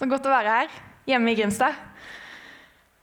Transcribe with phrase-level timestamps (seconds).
[0.00, 0.76] Så godt å være her,
[1.10, 1.74] hjemme i Grimstad.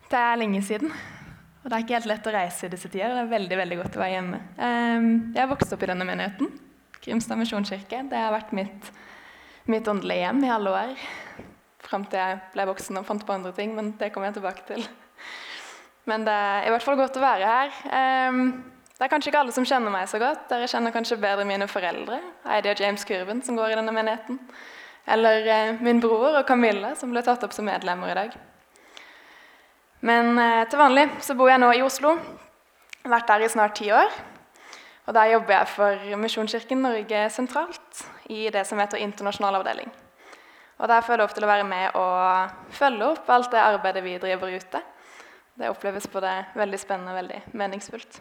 [0.09, 0.89] Det er lenge siden.
[0.89, 3.11] Og det er ikke helt lett å reise i disse tider.
[3.13, 4.39] Det er veldig veldig godt å være hjemme.
[4.65, 6.49] Ehm, jeg har vokst opp i denne menigheten.
[7.03, 7.99] Grimstad misjonskirke.
[8.09, 8.89] Det har vært mitt,
[9.69, 11.03] mitt åndelige hjem i alle år.
[11.85, 14.65] Fram til jeg ble voksen og fant på andre ting, men det kommer jeg tilbake
[14.71, 14.87] til.
[16.09, 17.77] Men det er i hvert fall godt å være her.
[17.99, 18.41] Ehm,
[18.95, 20.49] det er kanskje ikke alle som kjenner meg så godt.
[20.49, 24.41] Dere kjenner kanskje bedre mine foreldre, Heidi og James Kurven, som går i denne menigheten.
[25.07, 28.33] Eller eh, min bror og Camilla, som ble tatt opp som medlemmer i dag.
[30.03, 32.17] Men eh, til vanlig så bor jeg nå i Oslo.
[33.05, 34.11] Har vært der i snart ti år.
[35.07, 39.87] Og Der jobber jeg for Misjonskirken Norge sentralt i det som heter internasjonal avdeling.
[40.77, 44.03] Og Der får jeg lov til å være med og følge opp alt det arbeidet
[44.03, 44.81] vi driver ute.
[45.57, 48.19] Det oppleves både veldig spennende og veldig meningsfullt.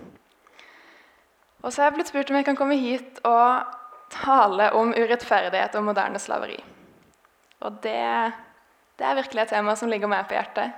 [1.63, 3.75] Og så har jeg blitt spurt om jeg kan komme hit og
[4.13, 6.59] tale om urettferdighet og moderne slaveri.
[7.65, 8.33] Og det,
[8.97, 10.75] det, er virkelig et tema som ligger meg på hjertet.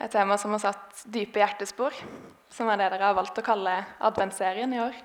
[0.00, 1.94] Et tema som har satt dype hjertespor,
[2.52, 4.96] som er det dere har valgt å kalle adventsserien i år.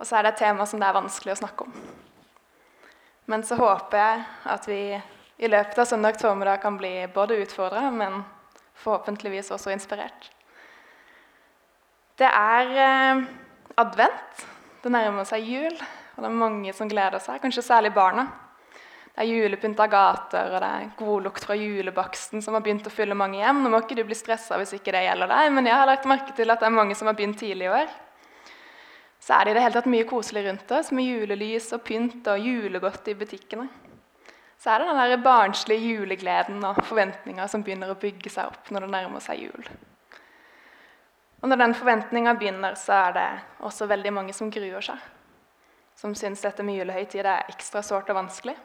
[0.00, 1.80] Og så er det et tema som det er vanskelig å snakke om.
[3.30, 4.22] Men så håper jeg
[4.54, 4.82] at vi
[5.40, 8.22] i løpet av søndag formiddag kan bli både utfordra, men
[8.80, 10.30] forhåpentligvis også inspirert.
[12.20, 13.22] Det er eh,
[13.80, 14.42] advent.
[14.80, 15.76] Det nærmer seg jul,
[16.20, 18.26] og det er mange som gleder seg, kanskje særlig barna.
[19.08, 23.16] Det er julepynta gater, og det er godlukt fra julebaksten som har begynt å fylle
[23.16, 23.62] mange hjem.
[23.64, 26.08] Nå må ikke du bli stressa hvis ikke det gjelder deg, men jeg har lagt
[26.08, 27.94] merke til at det er mange som har begynt tidlig i år.
[29.20, 32.28] Så er det i det hele tatt mye koselig rundt oss, med julelys og pynt
[32.28, 33.64] og julegodt i butikkene.
[34.60, 38.68] Så er det den der barnslige julegleden og forventninga som begynner å bygge seg opp
[38.68, 39.70] når det nærmer seg jul.
[41.40, 43.30] Og når den forventninga begynner, så er det
[43.64, 45.00] også veldig mange som gruer seg.
[46.00, 48.56] Som syns dette med julehøytid er ekstra sårt og vanskelig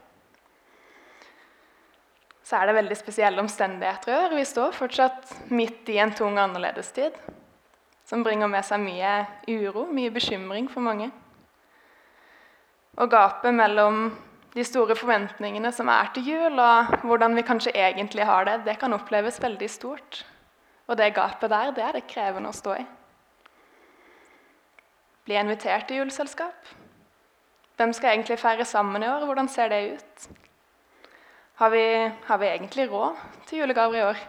[2.46, 7.18] så er det veldig spesielle omstendigheter i Vi står fortsatt midt i en tung annerledestid
[8.06, 9.14] som bringer med seg mye
[9.50, 11.10] uro, mye bekymring for mange.
[13.02, 14.12] Og gapet mellom
[14.54, 18.78] de store forventningene som er til jul, og hvordan vi kanskje egentlig har det, det
[18.80, 20.22] kan oppleves veldig stort.
[20.86, 22.86] Og det gapet der, det er det krevende å stå i.
[25.26, 26.76] Bli invitert til juleselskap?
[27.76, 29.26] Hvem skal egentlig feire sammen i år?
[29.28, 30.28] Hvordan ser det ut?
[31.60, 34.22] Har vi, har vi egentlig råd til julegaver i år?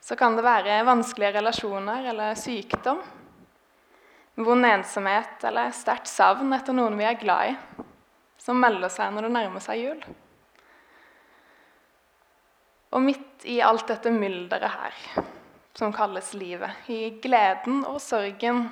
[0.00, 3.00] Så kan det være vanskelige relasjoner eller sykdom,
[4.36, 7.56] vond ensomhet eller sterkt savn etter noen vi er glad i,
[8.38, 10.04] som melder seg når det nærmer seg jul.
[12.92, 15.00] Og midt i alt dette mylderet her,
[15.76, 18.68] som kalles livet, i gleden og sorgen,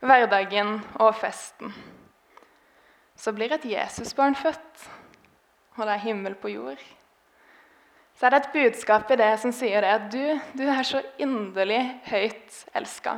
[0.00, 1.74] hverdagen og festen,
[3.16, 4.88] så blir et Jesusbarn født
[5.80, 6.80] og det er himmel på jord,
[8.18, 10.24] så er det et budskap i det som sier det at du,
[10.58, 13.14] du er så inderlig høyt elska.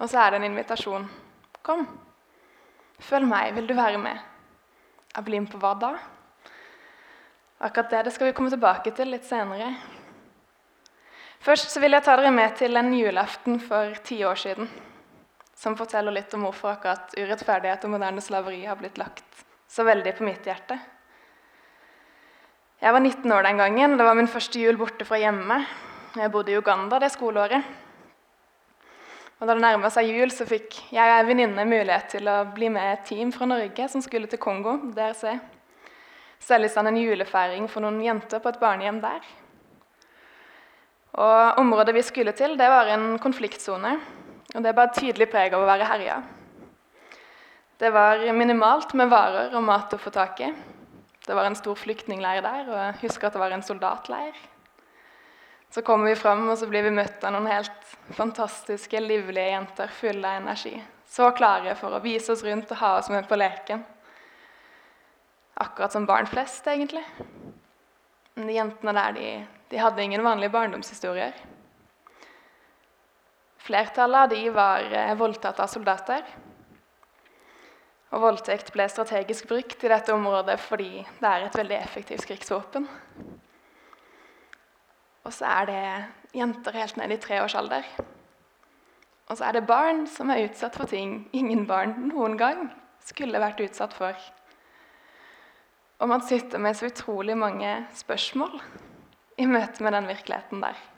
[0.00, 1.04] Og så er det en invitasjon.
[1.62, 1.84] Kom,
[2.98, 3.52] følg meg.
[3.54, 4.18] Vil du være med?
[5.14, 5.92] Jeg blir med på hva da?
[7.62, 9.70] Akkurat det, det skal vi komme tilbake til litt senere.
[11.42, 14.66] Først så vil jeg ta dere med til en julaften for ti år siden.
[15.56, 20.12] Som forteller litt om hvorfor akkurat urettferdighet og moderne slaveri har blitt lagt så veldig
[20.18, 20.76] på mitt hjerte.
[22.82, 23.96] Jeg var 19 år den gangen.
[23.96, 25.62] Det var min første jul borte fra hjemme.
[26.18, 27.64] Jeg bodde i Uganda det skoleåret.
[29.40, 32.44] Og Da det nærma seg jul, så fikk jeg og ei venninne mulighet til å
[32.54, 35.38] bli med et team fra Norge som skulle til Kongo, DRC.
[36.42, 39.24] Selge i stand en julefeiring for noen jenter på et barnehjem der.
[41.22, 43.96] Og Området vi skulle til, det var en konfliktsone.
[44.52, 46.20] Og det bar tydelig preg av å være herja.
[47.80, 50.52] Det var minimalt med varer og mat å få tak i.
[51.26, 54.36] Det var en stor flyktningleir der, og jeg husker at det var en soldatleir.
[55.72, 59.94] Så kommer vi fram, og så blir vi møtt av noen helt fantastiske, livlige jenter
[59.96, 60.74] fulle av energi.
[61.08, 63.80] Så klare for å vise oss rundt og ha oss med på leken.
[65.62, 67.04] Akkurat som barn flest, egentlig.
[68.34, 69.32] Men de jentene der de,
[69.72, 71.34] de hadde ingen vanlige barndomshistorier.
[73.62, 76.24] Flertallet av de var eh, voldtatt av soldater.
[78.12, 82.88] Og voldtekt ble strategisk brukt i dette området fordi det er et veldig effektivt krigsvåpen.
[85.22, 85.84] Og så er det
[86.36, 87.86] jenter helt ned i treårsalder.
[89.30, 92.66] Og så er det barn som er utsatt for ting ingen barn noen gang
[93.02, 94.18] skulle vært utsatt for.
[96.02, 98.58] Og man sitter med så utrolig mange spørsmål
[99.38, 100.88] i møte med den virkeligheten der.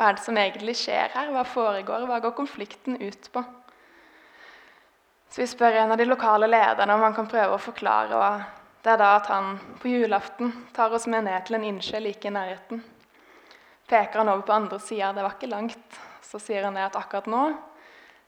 [0.00, 1.26] Hva er det som egentlig skjer her?
[1.28, 2.06] Hva foregår?
[2.08, 3.42] Hva går konflikten ut på?
[5.28, 8.46] Så vi spør en av de lokale lederne om han kan prøve å forklare Og
[8.80, 12.24] Det er da at han på julaften tar oss med ned til en innsjø like
[12.24, 12.80] i nærheten.
[13.92, 15.98] Peker han over på andre sida, det var ikke langt.
[16.24, 17.42] Så sier han det at akkurat nå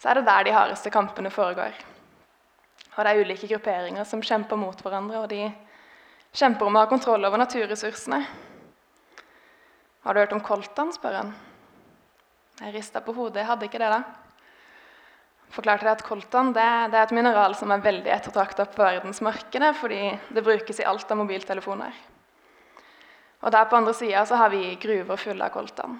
[0.02, 1.72] så er det der de hardeste kampene foregår.
[2.98, 5.46] Og det er ulike grupperinger som kjemper mot hverandre, og de
[6.36, 8.20] kjemper om å ha kontroll over naturressursene.
[10.02, 11.32] Har du hørt om Koltan, spør han.
[12.60, 13.40] Jeg rista på hodet.
[13.42, 14.02] Jeg hadde ikke det, da
[15.52, 19.74] forklarte jeg at coltan det, det, er et mineral som er veldig ettertrakta på verdensmarkedet
[19.76, 20.00] fordi
[20.32, 21.92] det brukes i alt av mobiltelefoner.
[23.42, 25.98] Og der på andre sida har vi gruver fulle av coltan.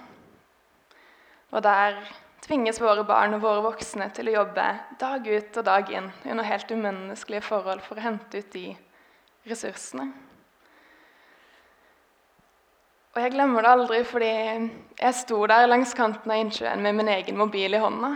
[1.53, 1.99] Og der
[2.43, 4.67] tvinges våre barn og våre voksne til å jobbe
[5.01, 8.71] dag ut og dag inn under helt umenneskelige forhold for å hente ut de
[9.51, 10.09] ressursene.
[13.13, 17.11] Og jeg glemmer det aldri, fordi jeg sto der langs kanten av innsjøen med min
[17.13, 18.15] egen mobil i hånda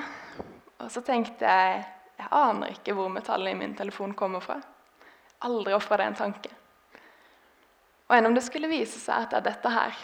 [0.87, 1.84] og så tenkte jeg
[2.16, 4.54] jeg aner ikke hvor metallet i min telefon kommer fra.
[5.44, 6.48] Aldri ofra det en tanke.
[8.08, 9.98] Og enn om det skulle vise seg at det er dette her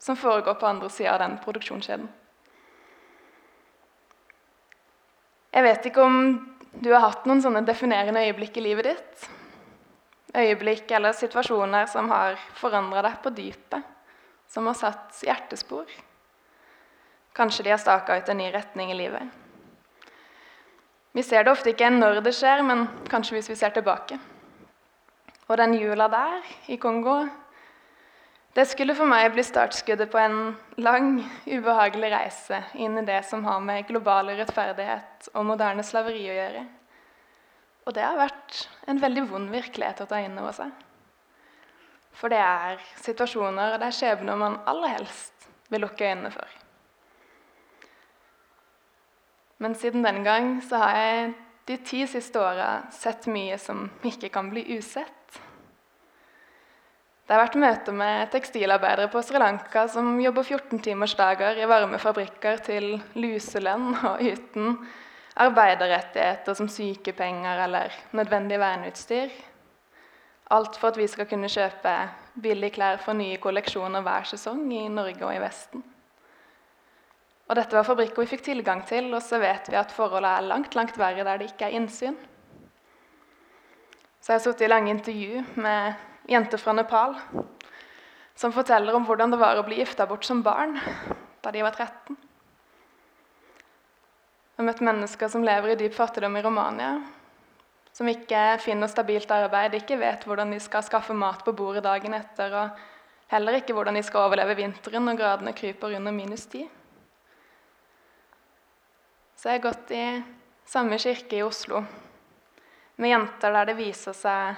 [0.00, 2.08] som foregår på andre sida av den produksjonskjeden.
[5.52, 6.16] Jeg vet ikke om
[6.72, 9.28] du har hatt noen sånne definerende øyeblikk i livet ditt.
[10.36, 13.95] Øyeblikk eller situasjoner som har forandra deg på dypet,
[14.48, 15.90] som har satt hjertespor.
[17.36, 19.22] Kanskje de har staka ut en ny retning i livet.
[21.16, 24.18] Vi ser det ofte ikke når det skjer, men kanskje hvis vi ser tilbake.
[25.46, 27.22] Og den jula der i Kongo
[28.56, 33.44] det skulle for meg bli startskuddet på en lang, ubehagelig reise inn i det som
[33.44, 36.62] har med global urettferdighet og moderne slaveri å gjøre.
[37.84, 40.85] Og det har vært en veldig vond virkelighet å ta inn over seg.
[42.16, 46.54] For det er situasjoner og det er skjebner man aller helst vil lukke øynene for.
[49.58, 51.34] Men siden den gang så har jeg
[51.66, 55.12] de ti siste åra sett mye som ikke kan bli usett.
[57.26, 62.60] Det har vært møter med tekstilarbeidere på Sri Lanka som jobber 14-timersdager i varme fabrikker
[62.68, 64.76] til luselønn og uten
[65.42, 69.34] arbeiderrettigheter som sykepenger eller nødvendig verneutstyr.
[70.54, 71.92] Alt for at vi skal kunne kjøpe
[72.42, 75.82] billige klær for nye kolleksjoner hver sesong i Norge og i Vesten.
[77.46, 80.46] Og dette var fabrikker vi fikk tilgang til, og så vet vi at forholdet er
[80.46, 82.16] langt langt verre der det ikke er innsyn.
[84.20, 87.14] Så jeg har sittet i lange intervju med jenter fra Nepal
[88.36, 90.76] som forteller om hvordan det var å bli gifta bort som barn
[91.42, 92.16] da de var 13.
[94.56, 96.96] Jeg har møtt mennesker som lever i dyp fattigdom i Romania.
[97.96, 102.12] Som ikke finner stabilt arbeid, ikke vet hvordan de skal skaffe mat på bordet dagen
[102.12, 106.66] etter, og heller ikke hvordan de skal overleve vinteren når gradene kryper under minus ti.
[109.36, 110.04] Så jeg har gått i
[110.68, 111.80] samme kirke i Oslo
[112.96, 114.56] med jenter der det viser seg,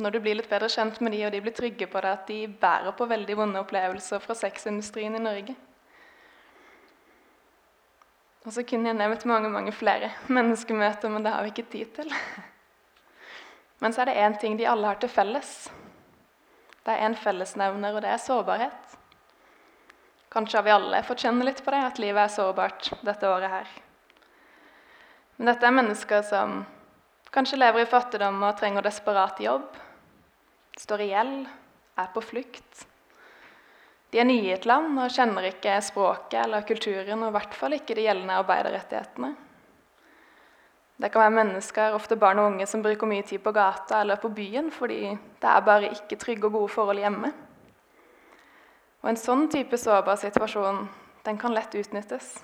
[0.00, 2.26] når du blir litt bedre kjent med de, og de blir trygge på det, at
[2.28, 5.54] de bærer på veldig vonde opplevelser fra sexindustrien i Norge.
[8.44, 11.94] Og så kunne jeg nevnt mange mange flere menneskemøter, men det har vi ikke tid
[11.96, 12.12] til.
[13.80, 15.54] Men så er det én ting de alle har til felles.
[16.84, 18.98] Det er én fellesnevner, og det er sårbarhet.
[20.32, 23.52] Kanskje har vi alle fått kjenne litt på det, at livet er sårbart dette året
[23.52, 23.74] her.
[25.36, 26.62] Men dette er mennesker som
[27.34, 29.68] kanskje lever i fattigdom og trenger desperat jobb,
[30.78, 31.46] står i gjeld,
[31.98, 32.84] er på flukt.
[34.14, 37.56] De er nye i et land og kjenner ikke språket eller kulturen, og i hvert
[37.58, 39.30] fall ikke de gjeldende arbeiderrettighetene.
[41.02, 44.22] Det kan være mennesker, ofte barn og unge, som bruker mye tid på gata eller
[44.22, 47.32] på byen fordi det er bare ikke trygge og gode forhold hjemme.
[49.02, 50.84] Og En sånn type sårbar situasjon
[51.26, 52.36] den kan lett utnyttes.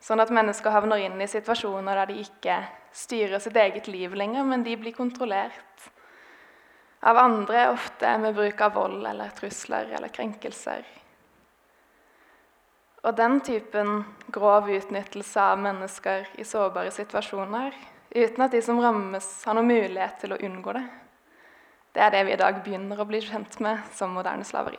[0.00, 2.62] Sånn at mennesker havner inn i situasjoner der de ikke
[2.96, 5.92] styrer sitt eget liv lenger, men de blir kontrollert
[7.02, 10.84] av andre, ofte med bruk av vold eller trusler eller krenkelser.
[13.02, 17.74] Og den typen grov utnyttelse av mennesker i sårbare situasjoner,
[18.14, 20.84] uten at de som rammes, har noen mulighet til å unngå det,
[21.92, 24.78] det er det vi i dag begynner å bli kjent med som moderne slaveri.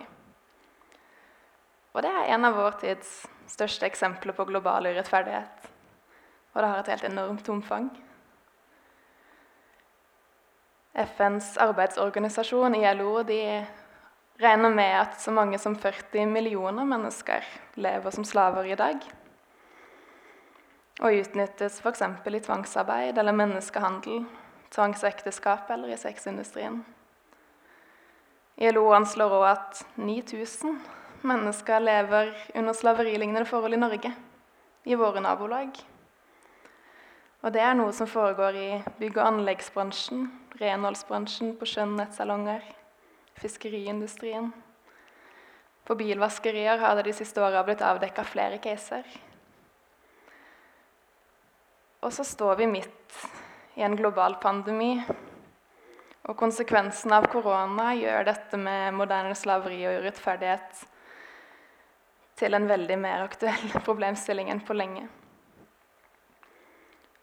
[1.93, 3.11] Og det er en av vår tids
[3.51, 5.67] største eksempler på global urettferdighet.
[6.53, 7.91] Og det har et helt enormt omfang.
[10.93, 13.65] FNs arbeidsorganisasjon, ILO, de
[14.37, 17.45] regner med at så mange som 40 millioner mennesker
[17.75, 18.99] lever som slaver i dag.
[21.01, 22.03] Og utnyttes f.eks.
[22.29, 24.25] i tvangsarbeid eller menneskehandel,
[24.69, 26.83] tvangsekteskap eller i sexindustrien.
[28.61, 30.77] ILO anslår òg at 9000
[31.25, 34.13] mennesker lever under slaverilignende forhold i Norge,
[34.85, 35.73] i våre nabolag.
[37.43, 38.67] Og det er noe som foregår i
[39.01, 40.29] bygg- og anleggsbransjen,
[40.61, 42.63] renholdsbransjen, på skjønnhetssalonger,
[43.41, 44.53] fiskeriindustrien.
[45.83, 49.03] På bilvaskerier har det de siste åra blitt avdekka flere caser.
[52.03, 53.17] Og så står vi midt
[53.75, 54.93] i en global pandemi.
[56.23, 60.85] Og konsekvensen av korona gjør dette med moderne slaveri og urettferdighet
[62.39, 65.09] til en veldig mer aktuell problemstilling enn på lenge.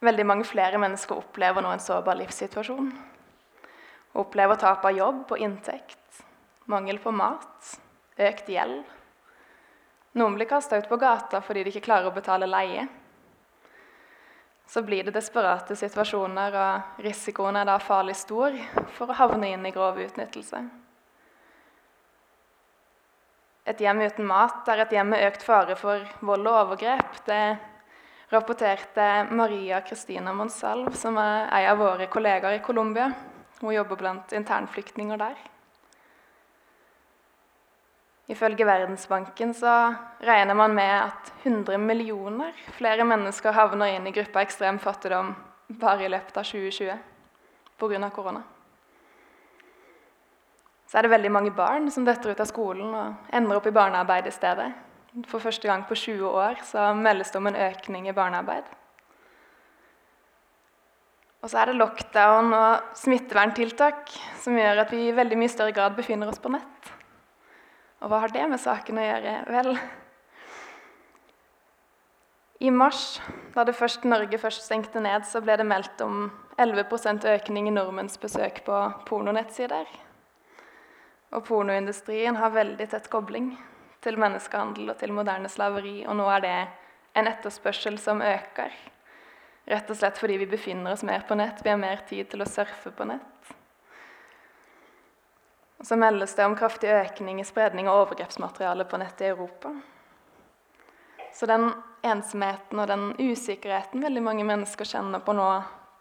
[0.01, 2.89] Veldig mange flere mennesker opplever nå en sårbar livssituasjon.
[4.17, 6.23] Opplever tap av jobb og inntekt,
[6.65, 7.75] mangel på mat,
[8.17, 8.81] økt gjeld.
[10.17, 12.87] Noen blir kasta ut på gata fordi de ikke klarer å betale leie.
[14.67, 18.55] Så blir det desperate situasjoner, og risikoen er da farlig stor
[18.95, 20.61] for å havne inn i grov utnyttelse.
[23.67, 27.19] Et hjem uten mat er et hjem med økt fare for vold og overgrep.
[27.27, 27.41] Det
[28.31, 33.11] rapporterte Maria Cristina Monsalv, som er en av våre kollegaer i Colombia.
[33.59, 35.35] Hun jobber blant internflyktninger der.
[38.31, 39.71] Ifølge Verdensbanken så
[40.23, 45.33] regner man med at 100 millioner flere mennesker havner inn i gruppa ekstrem fattigdom
[45.81, 46.95] bare i løpet av 2020
[47.81, 48.09] pga.
[48.09, 48.43] korona.
[50.87, 53.75] Så er det veldig mange barn som detter ut av skolen og ender opp i
[53.75, 54.71] barnearbeid i stedet.
[55.11, 58.63] For første gang på 20 år så meldes det om en økning i barnearbeid.
[61.41, 65.73] Og så er det lockdown og smitteverntiltak som gjør at vi i veldig mye større
[65.75, 66.91] grad befinner oss på nett.
[67.99, 69.33] Og hva har det med saken å gjøre?
[69.51, 69.71] Vel,
[72.61, 73.19] i mars,
[73.55, 76.29] da det først Norge først stengte ned, så ble det meldt om
[76.61, 79.89] 11% økning i nordmenns besøk på pornonettsider.
[81.35, 83.51] Og pornoindustrien har veldig tett kobling
[84.01, 86.01] til menneskehandel og til moderne slaveri.
[86.07, 86.55] Og nå er det
[87.17, 88.73] en etterspørsel som øker.
[89.71, 91.61] Rett og slett fordi vi befinner oss mer på nett.
[91.63, 93.53] Vi har mer tid til å surfe på nett.
[95.81, 99.73] Og så meldes det om kraftig økning i spredning av overgrepsmateriale på nett i Europa.
[101.33, 101.71] Så den
[102.05, 105.47] ensomheten og den usikkerheten veldig mange mennesker kjenner på nå,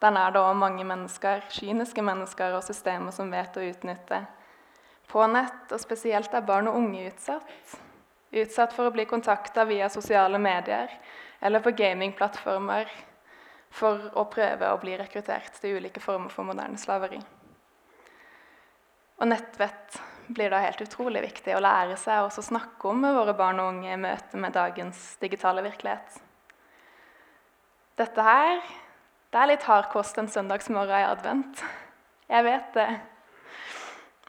[0.00, 4.24] den er òg mange mennesker, kyniske mennesker og systemer som vet å utnytte
[5.12, 5.68] på nett.
[5.70, 7.80] Og spesielt er barn og unge utsatt
[8.30, 10.92] utsatt for å bli kontakta via sosiale medier
[11.40, 12.90] eller på gamingplattformer
[13.70, 17.20] for å prøve å bli rekruttert til ulike former for moderne slaveri.
[19.20, 23.34] Og nettvett blir da helt utrolig viktig å lære seg og snakke om med våre
[23.36, 26.20] barn og unge i møte med dagens digitale virkelighet.
[28.00, 28.62] Dette her
[29.30, 31.60] det er litt hard kost en søndagsmorgen i advent.
[32.30, 32.88] Jeg vet det.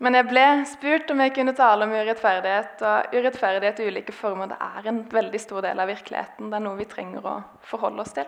[0.01, 2.79] Men jeg ble spurt om jeg kunne tale om urettferdighet.
[2.81, 6.50] Og urettferdighet i ulike former det er en veldig stor del av virkeligheten.
[6.50, 7.36] Det er noe vi trenger å
[7.70, 8.25] forholde oss til.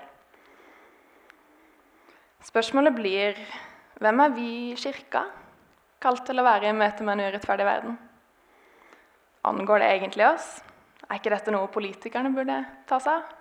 [2.46, 3.40] Spørsmålet blir
[4.04, 5.26] hvem er vi i kirka
[6.04, 7.98] kalt til å være i møte med en urettferdig verden?
[9.48, 10.50] Angår det egentlig oss?
[11.10, 13.40] Er ikke dette noe politikerne burde ta seg av?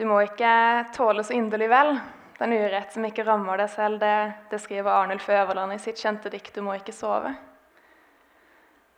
[0.00, 0.50] Du må ikke
[0.96, 1.98] tåle så inderlig vel
[2.40, 6.32] den urett som ikke rammer deg selv, det, det skriver Arnulf Øverland i sitt kjente
[6.32, 7.34] dikt 'Du må ikke sove'.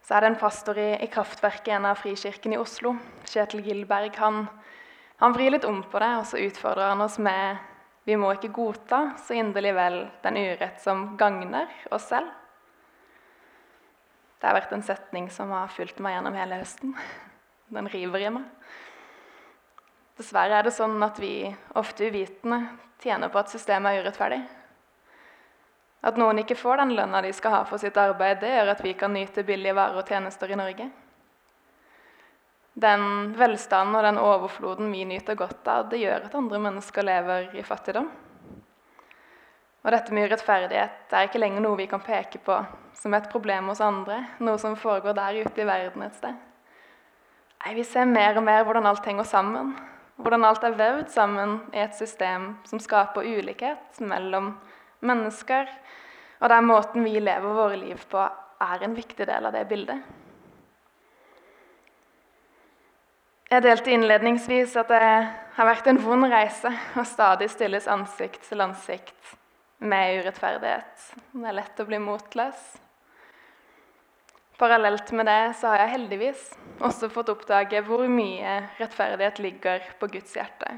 [0.03, 2.97] Så er det en pastor i, i Kraftverket, en av frikirken i Oslo,
[3.27, 4.17] Kjetil Gilberg.
[4.19, 4.49] Han,
[5.23, 7.59] han vrir litt om på det, og så utfordrer han oss med
[8.05, 12.31] vi må ikke godta så inderlig vel den urett som gagner oss selv.
[14.41, 16.97] Det har vært en setning som har fulgt meg gjennom hele høsten.
[17.71, 18.49] Den river i meg.
[20.23, 22.61] Dessverre er det sånn at vi ofte uvitende
[23.03, 24.39] tjener på at systemet er urettferdig.
[26.07, 28.85] At noen ikke får den lønna de skal ha for sitt arbeid, det gjør at
[28.87, 30.87] vi kan nyte billige varer og tjenester i Norge.
[32.87, 37.53] Den velstanden og den overfloden vi nyter godt av, det gjør at andre mennesker lever
[37.59, 38.07] i fattigdom.
[39.83, 42.63] Og dette med urettferdighet er ikke lenger noe vi kan peke på
[42.95, 46.39] som et problem hos andre, noe som foregår der ute i verden et sted.
[47.65, 49.75] Nei, Vi ser mer og mer hvordan alt henger sammen,
[50.23, 54.55] hvordan alt er vevd sammen i et system som skaper ulikhet mellom
[55.03, 55.69] mennesker,
[56.43, 58.23] og der måten vi lever våre liv på,
[58.63, 60.03] er en viktig del av det bildet.
[63.53, 65.03] Jeg delte innledningsvis at det
[65.59, 69.35] har vært en vond reise å stadig stilles ansikt til ansikt
[69.83, 71.11] med urettferdighet.
[71.35, 72.63] Det er lett å bli motløs.
[74.63, 76.43] Parallelt med det så har jeg heldigvis
[76.87, 80.77] også fått oppdage hvor mye rettferdighet ligger på Guds hjerte.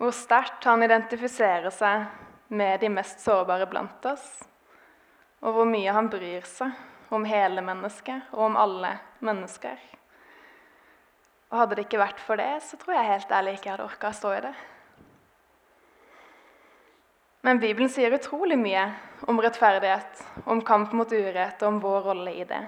[0.00, 2.06] Hvor sterkt han identifiserer seg
[2.48, 4.24] med de mest sårbare blant oss.
[5.44, 9.76] Og hvor mye han bryr seg om hele mennesket og om alle mennesker.
[11.52, 13.90] Og hadde det ikke vært for det, så tror jeg helt ærlig ikke jeg hadde
[13.90, 14.54] orka å stå i det.
[17.42, 18.84] Men Bibelen sier utrolig mye
[19.26, 22.60] om rettferdighet, om kamp mot urett og om vår rolle i det.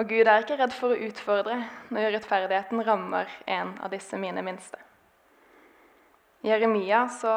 [0.00, 1.58] Og Gud er ikke redd for å utfordre
[1.92, 4.80] når rettferdigheten rammer en av disse mine minste.
[6.44, 7.34] I Jeremia så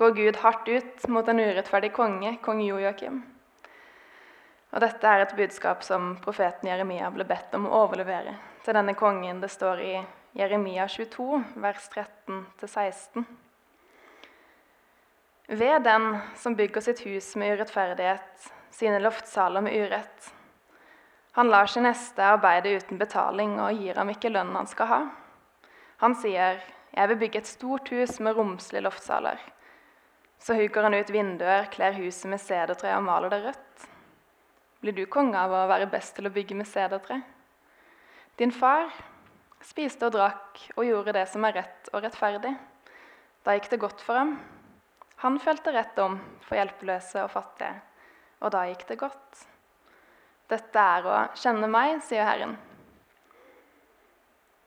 [0.00, 3.20] går Gud hardt ut mot en urettferdig konge, kong Joakim.
[4.72, 8.34] Og dette er et budskap som profeten Jeremia ble bedt om å overlevere
[8.64, 9.40] til denne kongen.
[9.44, 9.92] Det står i
[10.38, 13.28] Jeremia 22, vers 13-16.
[15.48, 20.26] Ved den som bygger sitt hus med urettferdighet, sine loftsaler med urett.
[21.32, 24.98] Han lar sin neste arbeide uten betaling og gir ham ikke lønnen han skal ha.
[26.04, 26.60] Han sier,
[26.92, 29.40] 'Jeg vil bygge et stort hus med romslige loftsaler.'
[30.38, 33.88] Så hugger han ut vinduer, kler huset med sedertre og maler det rødt.
[34.80, 37.22] Blir du konge av å være best til å bygge med sedertre?
[38.38, 38.92] Din far
[39.62, 42.54] spiste og drakk og gjorde det som er rett og rettferdig.
[43.44, 44.38] Da gikk det godt for ham.
[45.22, 47.74] Han følte rett om for hjelpeløse og fattige,
[48.38, 49.44] og da gikk det godt.
[50.48, 52.54] Dette er å kjenne meg, sier Herren.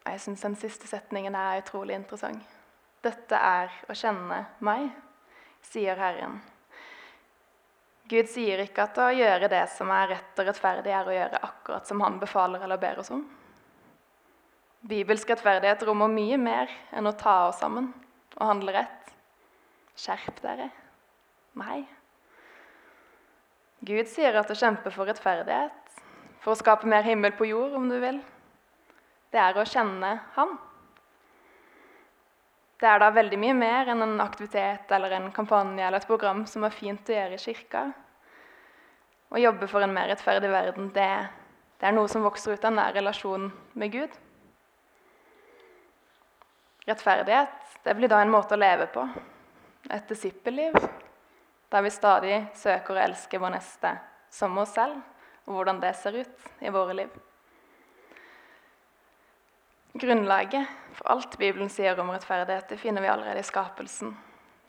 [0.05, 2.43] Jeg syns den siste setningen er utrolig interessant.
[3.01, 4.91] Dette er å kjenne meg,
[5.65, 6.41] sier Herren.
[8.11, 11.39] Gud sier ikke at å gjøre det som er rett og rettferdig, er å gjøre
[11.47, 13.23] akkurat som han befaler eller ber oss om.
[14.81, 17.87] Bibelsk rettferdighet rommer mye mer enn å ta oss sammen
[18.35, 19.00] og handle rett.
[19.97, 20.69] Skjerp dere.
[21.59, 21.81] Nei.
[23.81, 25.95] Gud sier at å kjempe for rettferdighet,
[26.41, 28.19] for å skape mer himmel på jord, om du vil,
[29.33, 30.57] det er å kjenne Han.
[32.81, 36.47] Det er da veldig mye mer enn en aktivitet eller en kampanje eller et program
[36.49, 37.83] som er fint å gjøre i kirka.
[39.31, 41.09] Å jobbe for en mer rettferdig verden, det,
[41.77, 44.17] det er noe som vokser ut av nær relasjon med Gud.
[46.89, 49.05] Rettferdighet det blir da en måte å leve på,
[49.91, 50.75] et disippelliv,
[51.71, 53.93] der vi stadig søker å elske vår neste
[54.31, 54.99] som oss selv,
[55.47, 57.13] og hvordan det ser ut i våre liv.
[59.91, 64.13] Grunnlaget for alt Bibelen sier om rettferdighet, det finner vi allerede i skapelsen,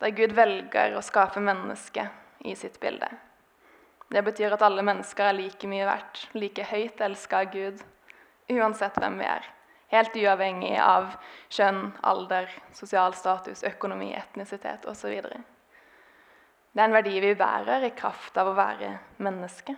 [0.03, 3.07] der Gud velger å skape mennesket i sitt bilde.
[4.13, 7.79] Det betyr at alle mennesker er like mye verdt, like høyt elska av Gud,
[8.51, 9.47] uansett hvem vi er.
[9.93, 11.15] Helt uavhengig av
[11.53, 15.21] kjønn, alder, sosial status, økonomi, etnisitet osv.
[16.73, 19.77] Det er en verdi vi bærer i kraft av å være menneske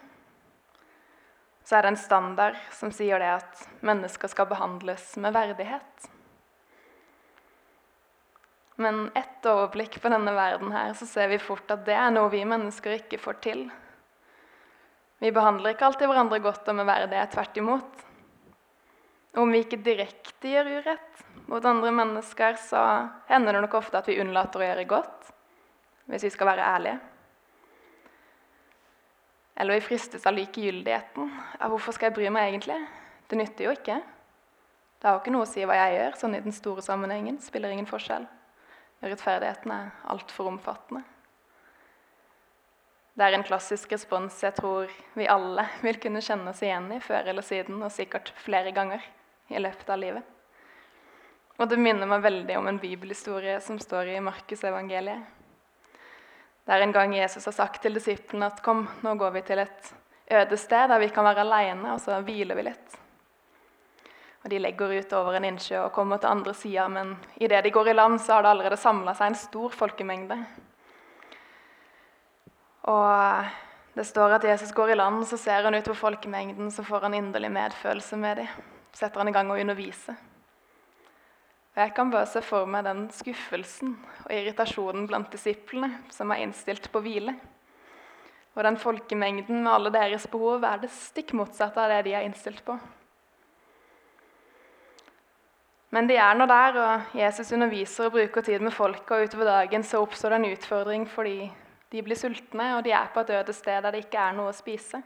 [1.64, 6.10] så er det en standard som sier det at mennesker skal behandles med verdighet.
[8.76, 12.28] Men ett overblikk på denne verden her, så ser vi fort at det er noe
[12.32, 13.64] vi mennesker ikke får til.
[15.22, 18.04] Vi behandler ikke alltid hverandre godt og med verdighet, tvert imot.
[19.34, 22.80] Om vi ikke direkte gjør urett mot andre mennesker, så
[23.26, 25.32] hender det nok ofte at vi unnlater å gjøre godt,
[26.06, 27.00] hvis vi skal være ærlige.
[29.58, 31.32] Eller vi fristes av likegyldigheten.
[31.58, 32.78] Ja, hvorfor skal jeg bry meg egentlig?
[33.30, 33.98] Det nytter jo ikke.
[34.98, 37.40] Det har jo ikke noe å si hva jeg gjør, sånn i den store sammenhengen.
[37.42, 38.28] Spiller ingen forskjell.
[39.02, 41.02] Rettferdigheten er altfor omfattende.
[43.14, 47.02] Det er en klassisk respons jeg tror vi alle vil kunne kjenne oss igjen i
[47.02, 49.02] før eller siden, og sikkert flere ganger
[49.48, 50.30] i løpet av livet.
[51.56, 55.22] Og det minner meg veldig om en bibelhistorie som står i Markusevangeliet.
[56.64, 59.60] Det er en gang Jesus har sagt til disiplene at kom, nå går vi til
[59.62, 59.90] et
[60.32, 62.98] øde sted der vi kan være alene, og så hviler vi litt.
[64.44, 67.72] Og De legger ut over en innsjø og kommer til andre sida, men idet de
[67.72, 70.40] går i land, så har det allerede samla seg en stor folkemengde.
[72.92, 76.84] Og det står at Jesus går i land, så ser han ut på folkemengden, så
[76.84, 78.73] får han inderlig medfølelse med dem.
[78.94, 80.14] Setter han i gang å undervise.
[81.74, 86.44] Og Jeg kan bare se for meg den skuffelsen og irritasjonen blant disiplene som er
[86.44, 87.34] innstilt på hvile.
[88.54, 92.28] Og den folkemengden med alle deres behov er det stikk motsatte av det de er
[92.28, 92.76] innstilt på.
[95.94, 99.50] Men de er nå der, og Jesus underviser og bruker tid med folket, og utover
[99.50, 101.36] dagen så oppstår det en utfordring fordi
[101.90, 104.50] de blir sultne, og de er på et øde sted der det ikke er noe
[104.50, 105.02] å spise.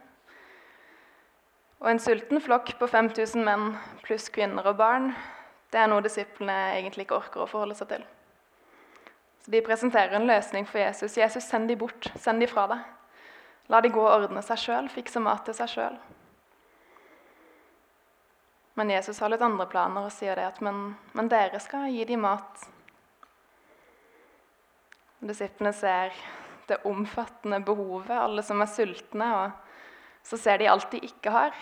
[1.78, 5.12] Og en sulten flokk på 5000 menn pluss kvinner og barn
[5.72, 8.04] det er noe disiplene egentlig ikke orker å forholde seg til.
[9.44, 11.18] Så De presenterer en løsning for Jesus.
[11.20, 12.08] Jesus, send de bort.
[12.16, 12.86] Send de fra deg.
[13.68, 15.98] La de gå og ordne seg sjøl, fikse mat til seg sjøl.
[18.80, 22.06] Men Jesus har litt andre planer og sier det at men, men dere skal gi
[22.08, 22.64] dem mat.
[25.20, 26.14] Disiplene ser
[26.70, 29.67] det omfattende behovet, alle som er sultne, og
[30.28, 31.56] så ser de alt de ikke har.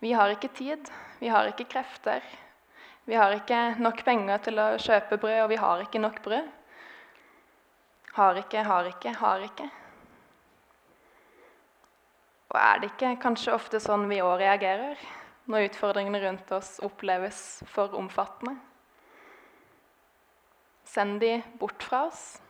[0.00, 0.88] Vi har ikke tid,
[1.20, 2.24] vi har ikke krefter,
[3.06, 6.46] Vi har ikke nok penger til å kjøpe brød, og vi har ikke nok brød.
[8.16, 9.66] Har ikke, har ikke, har ikke.
[12.50, 14.98] Og er det ikke kanskje ofte sånn vi òg reagerer
[15.46, 18.56] når utfordringene rundt oss oppleves for omfattende?
[20.82, 22.40] Send de bort fra oss.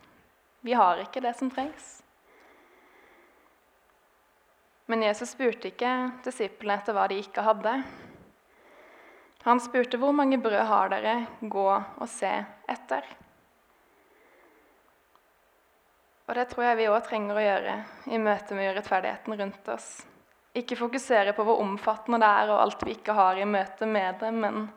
[0.65, 1.96] Vi har ikke det som trengs.
[4.87, 7.73] Men Jesus spurte ikke disiplene etter hva de ikke hadde.
[9.47, 12.31] Han spurte hvor mange brød har dere, gå og se
[12.71, 13.03] etter.
[16.27, 17.75] Og det tror jeg vi òg trenger å gjøre
[18.11, 19.91] i møte med urettferdigheten rundt oss.
[20.57, 24.19] Ikke fokusere på hvor omfattende det er og alt vi ikke har i møte med
[24.23, 24.67] det, men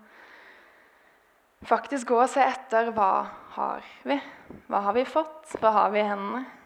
[1.67, 3.13] faktisk gå og se etter hva
[3.57, 4.19] har vi?
[4.71, 5.57] Hva har vi fått?
[5.59, 6.60] Hva har vi i hendene?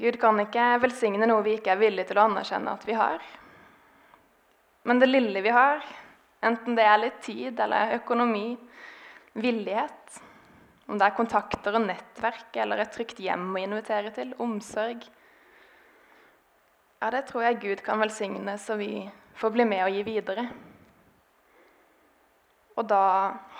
[0.00, 3.20] Gud kan ikke velsigne noe vi ikke er villige til å anerkjenne at vi har.
[4.88, 5.84] Men det lille vi har,
[6.40, 8.54] enten det er litt tid eller økonomi,
[9.36, 10.20] villighet
[10.90, 15.04] om det er kontakter og nettverk eller et trygt hjem å invitere til, omsorg
[17.00, 19.06] Ja, det tror jeg Gud kan velsigne, så vi
[19.40, 20.48] får bli med og gi videre.
[22.76, 23.04] Og da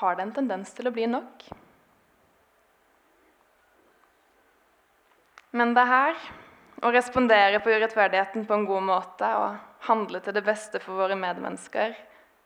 [0.00, 1.46] har det en tendens til å bli nok.
[5.50, 6.18] Men det her,
[6.82, 11.18] å respondere på urettferdigheten på en god måte og handle til det beste for våre
[11.18, 11.96] medmennesker,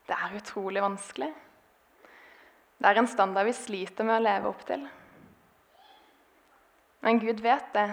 [0.08, 1.30] det er utrolig vanskelig.
[2.78, 4.82] Det er en standard vi sliter med å leve opp til.
[7.04, 7.88] Men Gud vet det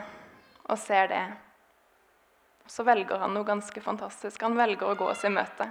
[0.71, 1.24] og ser det.
[2.71, 4.41] Så velger han noe ganske fantastisk.
[4.43, 5.67] Han velger å gå oss i møte.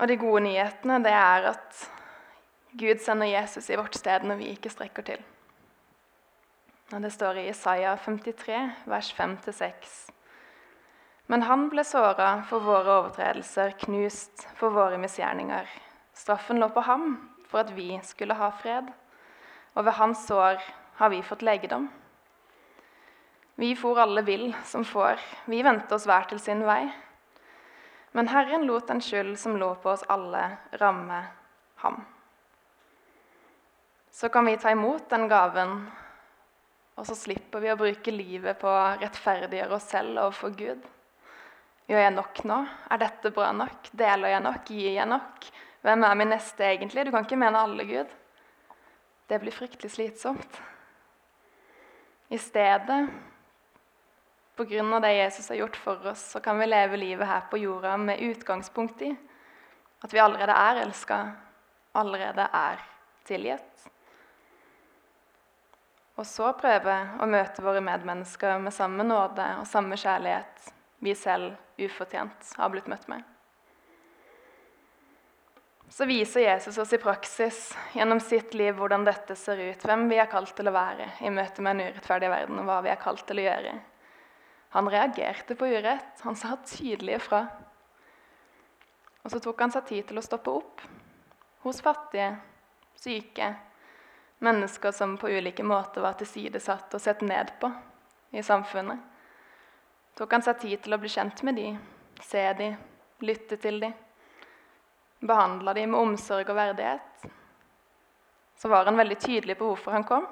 [0.00, 1.84] Og de gode nyhetene det er at
[2.74, 5.22] Gud sender Jesus i vårt sted når vi ikke strekker til.
[6.90, 10.10] Det står i Isaiah 53, vers 5-6.
[11.26, 15.64] Men han ble såra for våre overtredelser, knust for våre misgjerninger.
[16.12, 17.14] Straffen lå på ham
[17.48, 18.92] for at vi skulle ha fred,
[19.74, 20.60] og ved hans sår
[21.00, 21.88] har vi fått legedom.
[23.56, 25.16] Vi for alle vill som får,
[25.48, 26.84] vi vendte oss hver til sin vei.
[28.12, 31.24] Men Herren lot den skyld som lå på oss alle, ramme
[31.80, 32.02] ham.
[34.12, 35.86] Så kan vi ta imot den gaven,
[36.94, 40.84] og så slipper vi å bruke livet på å rettferdiggjøre oss selv overfor Gud.
[41.90, 42.58] Gjør jeg nok nå?
[42.94, 43.90] Er dette bra nok?
[43.92, 44.70] Deler jeg nok?
[44.70, 45.48] Gir jeg nok?
[45.84, 47.04] Hvem er min neste egentlig?
[47.04, 48.14] Du kan ikke mene alle Gud.
[49.28, 50.60] Det blir fryktelig slitsomt.
[52.32, 53.00] I stedet,
[54.56, 55.00] pga.
[55.00, 58.22] det Jesus har gjort for oss, så kan vi leve livet her på jorda med
[58.22, 59.12] utgangspunkt i
[60.04, 61.18] at vi allerede er elska,
[61.92, 62.80] allerede er
[63.24, 63.88] tilgitt.
[66.14, 70.72] Og så prøve å møte våre medmennesker med samme nåde og samme kjærlighet
[71.04, 73.24] vi selv ufortjent har blitt møtt med
[75.94, 77.58] så viser Jesus oss i praksis
[77.94, 81.30] gjennom sitt liv hvordan dette ser ut, hvem vi er kalt til å være i
[81.30, 83.74] møte med en urettferdig verden, og hva vi er kalt til å gjøre.
[84.74, 86.18] Han reagerte på urett.
[86.26, 87.44] Han sa tydelig ifra.
[89.22, 90.82] Og så tok han seg tid til å stoppe opp
[91.62, 92.32] hos fattige,
[92.98, 93.52] syke,
[94.44, 97.72] mennesker som på ulike måter var tilsidesatt og sett ned på
[98.34, 99.00] i samfunnet.
[100.14, 101.68] Tok han seg tid til å bli kjent med de,
[102.22, 102.70] se de,
[103.24, 103.90] lytte til de
[105.26, 107.26] behandla dem med omsorg og verdighet,
[108.58, 110.26] så var han veldig tydelig på hvorfor han kom.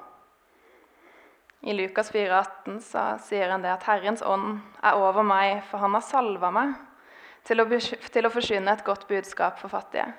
[1.63, 2.29] I Lukas 4,
[2.67, 6.51] 18 så sier han det at 'Herrens ånd er over meg, for han har salva
[6.51, 6.75] meg'
[7.43, 7.65] til å,
[8.11, 10.11] til å forsyne et godt budskap for fattige.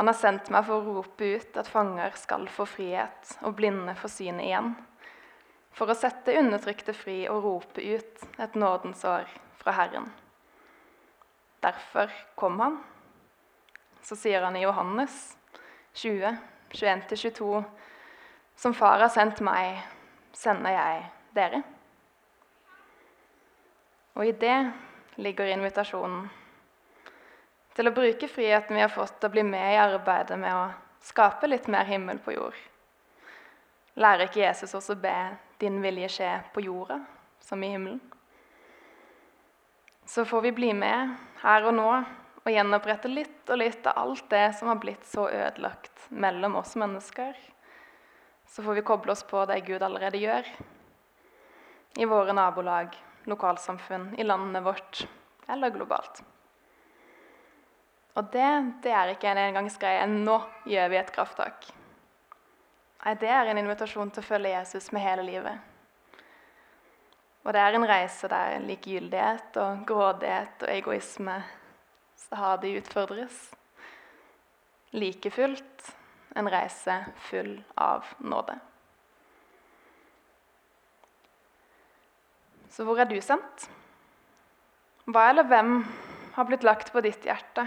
[0.00, 3.92] Han har sendt meg for å rope ut at fanger skal få frihet, og blinde
[4.00, 4.72] få syn igjen.
[5.76, 9.28] For å sette undertrykte fri og rope ut et nådens år
[9.60, 10.08] fra Herren.
[11.60, 12.08] Derfor
[12.40, 12.80] kom han
[14.02, 15.36] så sier han i Johannes
[15.92, 16.36] 20,
[16.70, 17.62] 21-22.:
[18.56, 19.82] Som Far har sendt meg,
[20.32, 21.04] sender jeg
[21.36, 21.62] dere.
[24.16, 24.58] Og i det
[25.20, 26.28] ligger invitasjonen
[27.74, 30.68] til å bruke friheten vi har fått, til å bli med i arbeidet med å
[31.04, 32.56] skape litt mer himmel på jord.
[34.00, 37.00] Lærer ikke Jesus også be 'din vilje skje på jorda
[37.40, 38.00] som i himmelen'?
[40.06, 41.90] Så får vi bli med her og nå
[42.40, 46.76] og gjenopprette litt og litt av alt det som har blitt så ødelagt mellom oss
[46.76, 47.36] mennesker.
[48.46, 50.46] Så får vi koble oss på det Gud allerede gjør.
[51.98, 55.06] I våre nabolag, lokalsamfunn, i landet vårt
[55.48, 56.22] eller globalt.
[58.18, 58.48] Og det,
[58.82, 60.06] det er ikke en engangsgreie.
[60.10, 61.68] Nå gjør vi et krafttak.
[63.00, 65.68] Nei, det er en invitasjon til å følge Jesus med hele livet.
[67.46, 71.38] Og det er en reise der likegyldighet og grådighet og egoisme
[72.20, 73.38] stadig utfordres.
[74.92, 75.94] Like fullt
[76.36, 76.98] en reise
[77.30, 78.58] full av nåde.
[82.70, 83.66] Så hvor er du sendt?
[85.10, 85.80] Hva eller hvem
[86.36, 87.64] har blitt lagt på ditt hjerte?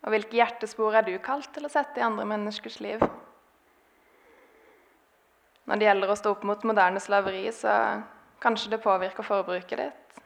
[0.00, 3.02] Og hvilke hjertespor er du kalt til å sette i andre menneskers liv?
[5.68, 8.00] Når det gjelder å stå opp mot moderne slaveri, så
[8.42, 10.22] kanskje det påvirker forbruket ditt,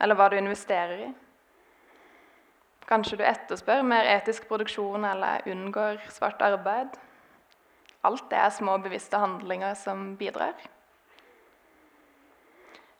[0.00, 1.10] eller hva du investerer i.
[2.90, 6.96] Kanskje du etterspør mer etisk produksjon eller unngår svart arbeid.
[8.06, 10.56] Alt det er små, bevisste handlinger som bidrar.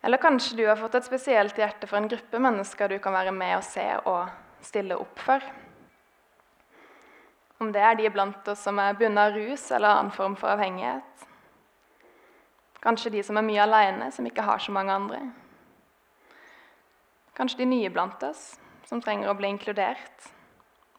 [0.03, 3.33] Eller kanskje du har fått et spesielt hjerte for en gruppe mennesker du kan være
[3.35, 5.45] med og se og stille opp for.
[7.61, 10.53] Om det er de blant oss som er bundet av rus eller annen form for
[10.55, 11.27] avhengighet.
[12.81, 15.21] Kanskje de som er mye alene, som ikke har så mange andre.
[17.37, 18.55] Kanskje de nye blant oss,
[18.89, 20.31] som trenger å bli inkludert.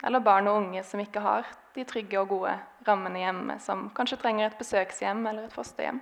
[0.06, 2.54] Eller barn og unge som ikke har de trygge og gode
[2.86, 6.02] rammene hjemme, som kanskje trenger et besøkshjem eller et fosterhjem.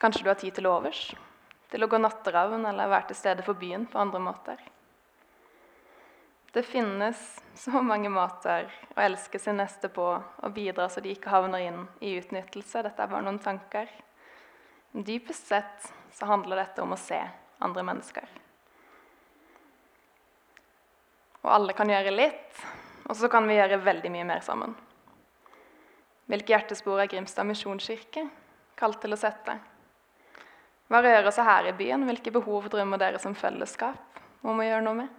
[0.00, 1.10] Kanskje du har tid til overs
[1.68, 4.60] til å gå natteravn eller være til stede for byen på andre måter.
[6.52, 11.32] Det finnes så mange måter å elske sin neste på og bidra så de ikke
[11.32, 12.82] havner inn i utnyttelse.
[12.86, 13.90] Dette er bare noen tanker.
[14.92, 17.20] Dypest sett så handler dette om å se
[17.60, 18.24] andre mennesker.
[21.44, 22.64] Og alle kan gjøre litt,
[23.06, 24.74] og så kan vi gjøre veldig mye mer sammen.
[26.28, 28.26] Hvilke hjertespor er Grimstad misjonskirke
[28.76, 29.54] kalt til å sette?
[30.88, 32.04] Hva rører seg her i byen?
[32.08, 35.16] Hvilke behov drømmer dere som fellesskap om å gjøre noe med?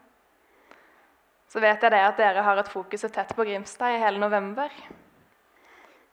[1.50, 4.70] Så vet jeg det at dere har et fokus tett på Grimstad i hele november.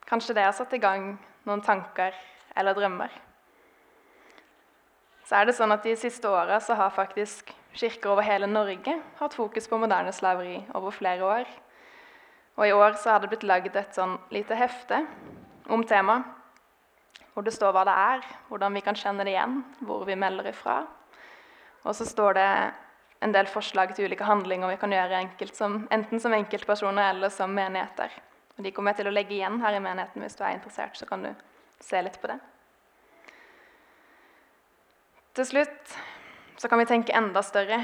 [0.09, 1.11] Kanskje det har satt i gang
[1.45, 2.15] noen tanker
[2.57, 3.11] eller drømmer?
[5.27, 9.35] Så er det sånn at De siste åra har faktisk kirker over hele Norge hatt
[9.37, 11.45] fokus på moderne slaveri over flere år.
[12.57, 15.03] Og I år så har det blitt lagd et sånn lite hefte
[15.69, 16.33] om temaet
[17.33, 20.47] hvor det står hva det er, hvordan vi kan kjenne det igjen, hvor vi melder
[20.49, 20.79] ifra.
[21.85, 22.49] Og så står det
[23.19, 27.33] en del forslag til ulike handlinger vi kan gjøre enkelt som, enten som enkeltpersoner eller
[27.33, 28.13] som menigheter.
[28.57, 30.21] Og De kommer jeg til å legge igjen her i menigheten.
[30.25, 31.31] Hvis du er interessert, så kan du
[31.83, 32.37] se litt på det.
[35.37, 35.97] Til slutt
[36.57, 37.77] så kan vi tenke enda større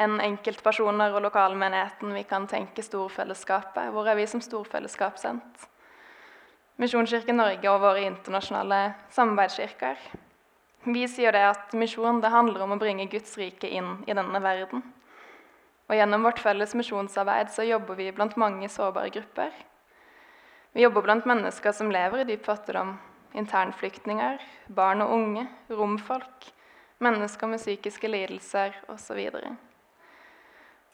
[0.00, 2.14] enn enkeltpersoner og lokalmenigheten.
[2.16, 3.90] Vi kan tenke storfellesskapet.
[3.92, 5.66] Hvor er vi som storfellesskap sendt?
[6.80, 8.78] Misjonskirken Norge og våre internasjonale
[9.12, 10.00] samarbeidskirker.
[10.84, 14.40] Vi sier det at misjon det handler om å bringe Guds rike inn i denne
[14.44, 14.82] verden.
[15.88, 19.52] Og Gjennom vårt felles misjonsarbeid så jobber vi blant mange sårbare grupper.
[20.76, 22.98] Vi jobber blant mennesker som lever i dyp fattigdom,
[23.32, 24.40] internflyktninger,
[24.76, 26.50] barn og unge, romfolk,
[27.04, 29.20] mennesker med psykiske lidelser osv.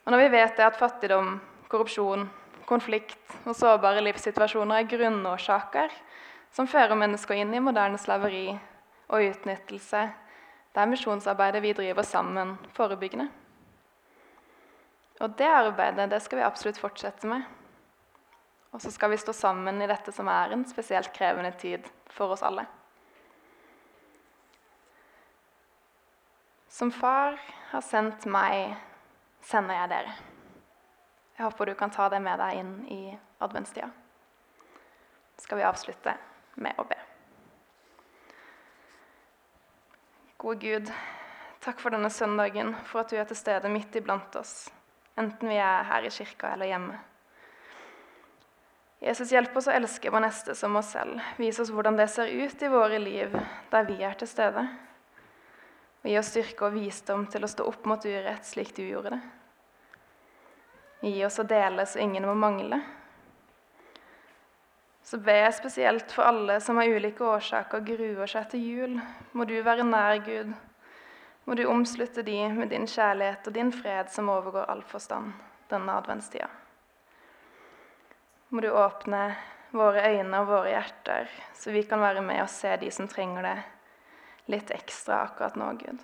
[0.06, 1.38] Og når vi vet det at fattigdom,
[1.70, 2.28] korrupsjon,
[2.70, 5.94] konflikt og sårbare livssituasjoner er grunnårsaker
[6.54, 8.52] som fører mennesker inn i moderne slaveri
[9.10, 10.02] og utnyttelse.
[10.70, 13.28] Det er misjonsarbeidet vi driver sammen, forebyggende.
[15.20, 17.42] Og det arbeidet det skal vi absolutt fortsette med.
[18.70, 22.32] Og så skal vi stå sammen i dette som er en spesielt krevende tid for
[22.36, 22.64] oss alle.
[26.70, 27.34] Som far
[27.72, 28.76] har sendt meg,
[29.42, 30.14] sender jeg dere.
[31.36, 33.02] Jeg håper du kan ta det med deg inn i
[33.42, 33.90] adventstida.
[35.40, 36.14] skal vi avslutte
[36.60, 37.09] med å be.
[40.40, 40.90] Gode Gud,
[41.60, 44.70] takk for denne søndagen, for at du er til stede midt iblant oss,
[45.20, 46.94] enten vi er her i kirka eller hjemme.
[49.04, 51.20] Jesus, hjelp oss å elske vår neste som oss selv.
[51.36, 53.36] Vis oss hvordan det ser ut i våre liv
[53.68, 54.64] der vi er til stede.
[56.00, 59.18] Og gi oss styrke og visdom til å stå opp mot urett slik du gjorde
[59.18, 59.20] det.
[61.04, 62.80] Gi oss å dele så ingen må mangle.
[65.02, 68.98] Så ber jeg spesielt for alle som av ulike årsaker gruer seg til jul.
[69.32, 70.52] Må du være nær, Gud.
[71.48, 75.32] Må du omslutte de med din kjærlighet og din fred som overgår all forstand
[75.72, 76.50] denne adventstida.
[78.50, 79.24] Må du åpne
[79.72, 83.46] våre øyne og våre hjerter, så vi kan være med og se de som trenger
[83.46, 83.58] det
[84.50, 86.02] litt ekstra akkurat nå, Gud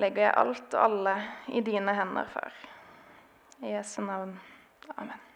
[0.00, 1.16] legger jeg alt og alle
[1.48, 2.54] i dine hender, far.
[3.60, 4.38] I Jesu navn.
[4.96, 5.29] Amen.